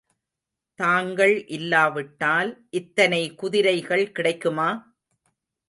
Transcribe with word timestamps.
தாங்கள் 0.79 1.45
இல்லாவிட்டால் 1.47 2.49
இத்தனை 2.71 3.21
குதிரைகள் 3.35 4.11
கிடைக்குமா? 4.11 4.69